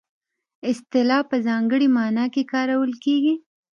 اصطلاح 0.69 1.21
په 1.29 1.35
ځانګړې 1.47 1.87
مانا 1.95 2.25
کې 2.33 2.43
کارول 2.53 2.91
کیږي 3.03 3.35